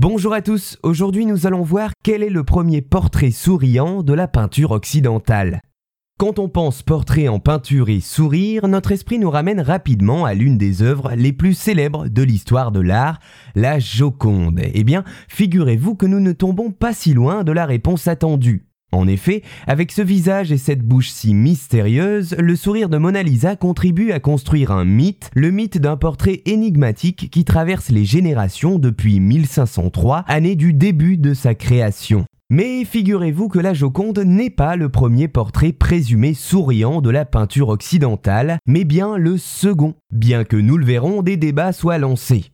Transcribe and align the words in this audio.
Bonjour 0.00 0.32
à 0.32 0.42
tous, 0.42 0.78
aujourd'hui 0.84 1.26
nous 1.26 1.48
allons 1.48 1.62
voir 1.62 1.90
quel 2.04 2.22
est 2.22 2.30
le 2.30 2.44
premier 2.44 2.82
portrait 2.82 3.32
souriant 3.32 4.04
de 4.04 4.12
la 4.12 4.28
peinture 4.28 4.70
occidentale. 4.70 5.60
Quand 6.20 6.38
on 6.38 6.48
pense 6.48 6.84
portrait 6.84 7.26
en 7.26 7.40
peinture 7.40 7.88
et 7.88 7.98
sourire, 7.98 8.68
notre 8.68 8.92
esprit 8.92 9.18
nous 9.18 9.28
ramène 9.28 9.60
rapidement 9.60 10.24
à 10.24 10.34
l'une 10.34 10.56
des 10.56 10.82
œuvres 10.82 11.16
les 11.16 11.32
plus 11.32 11.54
célèbres 11.54 12.06
de 12.06 12.22
l'histoire 12.22 12.70
de 12.70 12.78
l'art, 12.78 13.18
la 13.56 13.80
Joconde. 13.80 14.60
Eh 14.72 14.84
bien, 14.84 15.02
figurez-vous 15.26 15.96
que 15.96 16.06
nous 16.06 16.20
ne 16.20 16.30
tombons 16.30 16.70
pas 16.70 16.92
si 16.92 17.12
loin 17.12 17.42
de 17.42 17.50
la 17.50 17.66
réponse 17.66 18.06
attendue. 18.06 18.67
En 18.90 19.06
effet, 19.06 19.42
avec 19.66 19.92
ce 19.92 20.00
visage 20.00 20.50
et 20.50 20.56
cette 20.56 20.82
bouche 20.82 21.10
si 21.10 21.34
mystérieuse, 21.34 22.34
le 22.38 22.56
sourire 22.56 22.88
de 22.88 22.96
Mona 22.96 23.22
Lisa 23.22 23.54
contribue 23.54 24.12
à 24.12 24.20
construire 24.20 24.70
un 24.70 24.86
mythe, 24.86 25.30
le 25.34 25.50
mythe 25.50 25.78
d'un 25.78 25.96
portrait 25.96 26.40
énigmatique 26.46 27.30
qui 27.30 27.44
traverse 27.44 27.90
les 27.90 28.06
générations 28.06 28.78
depuis 28.78 29.20
1503, 29.20 30.24
année 30.26 30.56
du 30.56 30.72
début 30.72 31.18
de 31.18 31.34
sa 31.34 31.54
création. 31.54 32.24
Mais 32.50 32.86
figurez-vous 32.86 33.48
que 33.48 33.58
la 33.58 33.74
Joconde 33.74 34.20
n'est 34.20 34.48
pas 34.48 34.76
le 34.76 34.88
premier 34.88 35.28
portrait 35.28 35.72
présumé 35.72 36.32
souriant 36.32 37.02
de 37.02 37.10
la 37.10 37.26
peinture 37.26 37.68
occidentale, 37.68 38.58
mais 38.66 38.84
bien 38.84 39.18
le 39.18 39.36
second, 39.36 39.96
bien 40.10 40.44
que 40.44 40.56
nous 40.56 40.78
le 40.78 40.86
verrons, 40.86 41.20
des 41.20 41.36
débats 41.36 41.74
soient 41.74 41.98
lancés. 41.98 42.52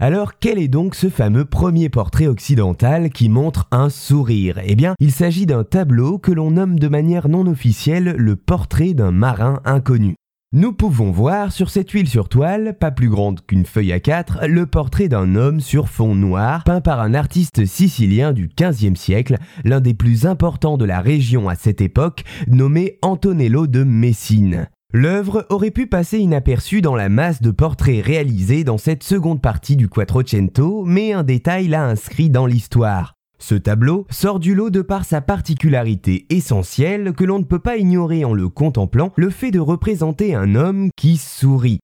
Alors 0.00 0.38
quel 0.38 0.58
est 0.58 0.68
donc 0.68 0.94
ce 0.94 1.08
fameux 1.08 1.44
premier 1.44 1.88
portrait 1.88 2.26
occidental 2.26 3.10
qui 3.10 3.28
montre 3.28 3.68
un 3.70 3.90
sourire? 3.90 4.60
Eh 4.64 4.74
bien, 4.74 4.94
il 4.98 5.12
s'agit 5.12 5.46
d'un 5.46 5.64
tableau 5.64 6.18
que 6.18 6.32
l'on 6.32 6.52
nomme 6.52 6.78
de 6.78 6.88
manière 6.88 7.28
non 7.28 7.46
officielle 7.46 8.14
le 8.16 8.36
portrait 8.36 8.94
d'un 8.94 9.12
marin 9.12 9.60
inconnu. 9.64 10.14
Nous 10.54 10.74
pouvons 10.74 11.10
voir 11.10 11.50
sur 11.50 11.70
cette 11.70 11.90
huile 11.92 12.08
sur 12.08 12.28
toile, 12.28 12.76
pas 12.78 12.90
plus 12.90 13.08
grande 13.08 13.40
qu'une 13.46 13.64
feuille 13.64 13.92
à 13.92 14.00
quatre, 14.00 14.46
le 14.46 14.66
portrait 14.66 15.08
d'un 15.08 15.34
homme 15.34 15.60
sur 15.60 15.88
fond 15.88 16.14
noir, 16.14 16.64
peint 16.64 16.82
par 16.82 17.00
un 17.00 17.14
artiste 17.14 17.64
sicilien 17.64 18.34
du 18.34 18.50
XVe 18.54 18.94
siècle, 18.94 19.38
l'un 19.64 19.80
des 19.80 19.94
plus 19.94 20.26
importants 20.26 20.76
de 20.76 20.84
la 20.84 21.00
région 21.00 21.48
à 21.48 21.54
cette 21.54 21.80
époque, 21.80 22.24
nommé 22.48 22.98
Antonello 23.00 23.66
de 23.66 23.82
Messine. 23.82 24.68
L'œuvre 24.94 25.46
aurait 25.48 25.70
pu 25.70 25.86
passer 25.86 26.18
inaperçue 26.18 26.82
dans 26.82 26.94
la 26.94 27.08
masse 27.08 27.40
de 27.40 27.50
portraits 27.50 28.04
réalisés 28.04 28.62
dans 28.62 28.76
cette 28.76 29.02
seconde 29.02 29.40
partie 29.40 29.74
du 29.74 29.88
Quattrocento, 29.88 30.84
mais 30.84 31.14
un 31.14 31.22
détail 31.22 31.68
l'a 31.68 31.86
inscrit 31.86 32.28
dans 32.28 32.44
l'histoire. 32.44 33.14
Ce 33.38 33.54
tableau 33.54 34.06
sort 34.10 34.38
du 34.38 34.54
lot 34.54 34.68
de 34.68 34.82
par 34.82 35.06
sa 35.06 35.22
particularité 35.22 36.26
essentielle 36.28 37.14
que 37.14 37.24
l'on 37.24 37.38
ne 37.38 37.44
peut 37.44 37.58
pas 37.58 37.78
ignorer 37.78 38.26
en 38.26 38.34
le 38.34 38.50
contemplant, 38.50 39.12
le 39.16 39.30
fait 39.30 39.50
de 39.50 39.60
représenter 39.60 40.34
un 40.34 40.54
homme 40.54 40.90
qui 40.94 41.16
sourit. 41.16 41.80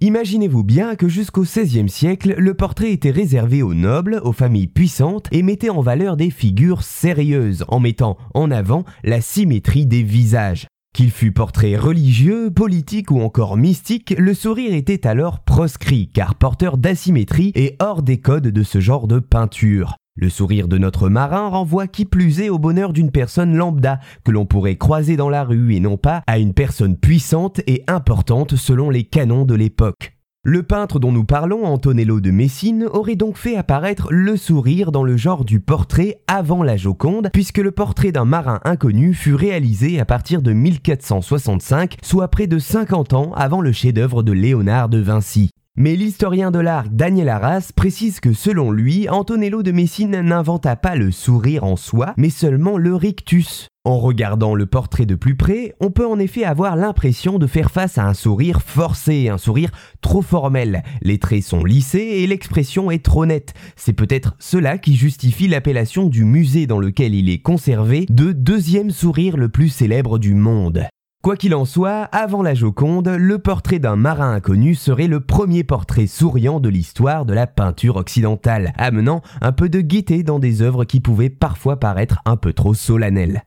Imaginez-vous 0.00 0.62
bien 0.62 0.94
que 0.94 1.08
jusqu'au 1.08 1.42
XVIe 1.42 1.88
siècle, 1.88 2.36
le 2.38 2.54
portrait 2.54 2.92
était 2.92 3.10
réservé 3.10 3.62
aux 3.62 3.74
nobles, 3.74 4.20
aux 4.22 4.32
familles 4.32 4.68
puissantes 4.68 5.26
et 5.32 5.42
mettait 5.42 5.68
en 5.68 5.80
valeur 5.80 6.16
des 6.16 6.30
figures 6.30 6.84
sérieuses 6.84 7.64
en 7.66 7.80
mettant 7.80 8.16
en 8.34 8.52
avant 8.52 8.84
la 9.02 9.20
symétrie 9.20 9.86
des 9.86 10.04
visages. 10.04 10.68
Qu'il 10.94 11.10
fût 11.10 11.32
portrait 11.32 11.74
religieux, 11.74 12.50
politique 12.50 13.10
ou 13.10 13.22
encore 13.22 13.56
mystique, 13.56 14.14
le 14.18 14.34
sourire 14.34 14.74
était 14.74 15.06
alors 15.06 15.40
proscrit 15.40 16.10
car 16.12 16.34
porteur 16.34 16.76
d'asymétrie 16.76 17.50
et 17.54 17.76
hors 17.80 18.02
des 18.02 18.20
codes 18.20 18.48
de 18.48 18.62
ce 18.62 18.78
genre 18.78 19.08
de 19.08 19.18
peinture. 19.18 19.96
Le 20.16 20.28
sourire 20.28 20.68
de 20.68 20.76
notre 20.76 21.08
marin 21.08 21.48
renvoie 21.48 21.86
qui 21.86 22.04
plus 22.04 22.42
est 22.42 22.50
au 22.50 22.58
bonheur 22.58 22.92
d'une 22.92 23.10
personne 23.10 23.56
lambda 23.56 24.00
que 24.22 24.32
l'on 24.32 24.44
pourrait 24.44 24.76
croiser 24.76 25.16
dans 25.16 25.30
la 25.30 25.44
rue 25.44 25.74
et 25.74 25.80
non 25.80 25.96
pas 25.96 26.22
à 26.26 26.38
une 26.38 26.52
personne 26.52 26.98
puissante 26.98 27.62
et 27.66 27.84
importante 27.86 28.56
selon 28.56 28.90
les 28.90 29.04
canons 29.04 29.46
de 29.46 29.54
l'époque. 29.54 30.11
Le 30.44 30.64
peintre 30.64 30.98
dont 30.98 31.12
nous 31.12 31.24
parlons, 31.24 31.64
Antonello 31.66 32.18
de 32.18 32.32
Messine, 32.32 32.88
aurait 32.90 33.14
donc 33.14 33.36
fait 33.36 33.56
apparaître 33.56 34.08
le 34.10 34.36
sourire 34.36 34.90
dans 34.90 35.04
le 35.04 35.16
genre 35.16 35.44
du 35.44 35.60
portrait 35.60 36.18
avant 36.26 36.64
la 36.64 36.76
Joconde, 36.76 37.30
puisque 37.32 37.58
le 37.58 37.70
portrait 37.70 38.10
d'un 38.10 38.24
marin 38.24 38.58
inconnu 38.64 39.14
fut 39.14 39.36
réalisé 39.36 40.00
à 40.00 40.04
partir 40.04 40.42
de 40.42 40.52
1465, 40.52 41.98
soit 42.02 42.26
près 42.26 42.48
de 42.48 42.58
50 42.58 43.12
ans 43.12 43.30
avant 43.36 43.60
le 43.60 43.70
chef-d'œuvre 43.70 44.24
de 44.24 44.32
Léonard 44.32 44.88
de 44.88 44.98
Vinci. 44.98 45.50
Mais 45.76 45.94
l'historien 45.94 46.50
de 46.50 46.58
l'art 46.58 46.90
Daniel 46.90 47.28
Arras 47.28 47.70
précise 47.76 48.18
que 48.18 48.32
selon 48.32 48.72
lui, 48.72 49.08
Antonello 49.08 49.62
de 49.62 49.70
Messine 49.70 50.22
n'inventa 50.22 50.74
pas 50.74 50.96
le 50.96 51.12
sourire 51.12 51.62
en 51.62 51.76
soi, 51.76 52.14
mais 52.16 52.30
seulement 52.30 52.78
le 52.78 52.96
rictus. 52.96 53.68
En 53.84 53.98
regardant 53.98 54.54
le 54.54 54.66
portrait 54.66 55.06
de 55.06 55.16
plus 55.16 55.34
près, 55.34 55.74
on 55.80 55.90
peut 55.90 56.06
en 56.06 56.20
effet 56.20 56.44
avoir 56.44 56.76
l'impression 56.76 57.40
de 57.40 57.48
faire 57.48 57.72
face 57.72 57.98
à 57.98 58.06
un 58.06 58.14
sourire 58.14 58.62
forcé, 58.62 59.28
un 59.28 59.38
sourire 59.38 59.72
trop 60.00 60.22
formel. 60.22 60.84
Les 61.00 61.18
traits 61.18 61.42
sont 61.42 61.64
lissés 61.64 61.98
et 61.98 62.28
l'expression 62.28 62.92
est 62.92 63.04
trop 63.04 63.26
nette. 63.26 63.54
C'est 63.74 63.92
peut-être 63.92 64.36
cela 64.38 64.78
qui 64.78 64.94
justifie 64.94 65.48
l'appellation 65.48 66.06
du 66.06 66.24
musée 66.24 66.68
dans 66.68 66.78
lequel 66.78 67.12
il 67.12 67.28
est 67.28 67.42
conservé 67.42 68.06
de 68.08 68.30
deuxième 68.30 68.92
sourire 68.92 69.36
le 69.36 69.48
plus 69.48 69.68
célèbre 69.68 70.20
du 70.20 70.34
monde. 70.36 70.86
Quoi 71.20 71.36
qu'il 71.36 71.52
en 71.52 71.64
soit, 71.64 72.04
avant 72.12 72.42
la 72.44 72.54
Joconde, 72.54 73.08
le 73.08 73.38
portrait 73.40 73.80
d'un 73.80 73.96
marin 73.96 74.32
inconnu 74.32 74.76
serait 74.76 75.08
le 75.08 75.18
premier 75.18 75.64
portrait 75.64 76.06
souriant 76.06 76.60
de 76.60 76.68
l'histoire 76.68 77.26
de 77.26 77.34
la 77.34 77.48
peinture 77.48 77.96
occidentale, 77.96 78.74
amenant 78.78 79.22
un 79.40 79.50
peu 79.50 79.68
de 79.68 79.80
gaieté 79.80 80.22
dans 80.22 80.38
des 80.38 80.62
œuvres 80.62 80.84
qui 80.84 81.00
pouvaient 81.00 81.30
parfois 81.30 81.80
paraître 81.80 82.18
un 82.26 82.36
peu 82.36 82.52
trop 82.52 82.74
solennelles. 82.74 83.42